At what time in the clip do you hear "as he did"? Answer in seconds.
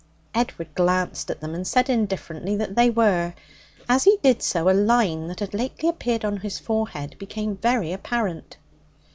3.87-4.41